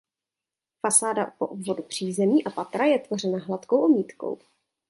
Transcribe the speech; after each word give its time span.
Fasáda 0.81 1.25
po 1.25 1.47
obvodu 1.47 1.83
přízemí 1.83 2.43
a 2.43 2.49
patra 2.49 2.85
je 2.85 2.99
tvořena 2.99 3.39
hladkou 3.39 3.85
omítkou. 3.85 4.39